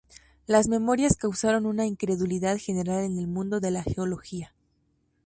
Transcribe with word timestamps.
Las 0.47 0.67
memorias 0.67 1.15
causaron 1.15 1.67
una 1.67 1.85
incredulidad 1.85 2.57
general 2.57 3.03
en 3.03 3.19
el 3.19 3.27
mundo 3.27 3.59
de 3.59 3.69
la 3.69 3.83
geología. 3.83 4.51